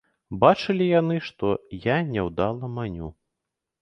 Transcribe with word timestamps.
Бачылі 0.43 0.87
яны, 0.99 1.19
што 1.29 1.51
я 1.85 1.95
няўдала 2.13 2.65
маню. 2.79 3.15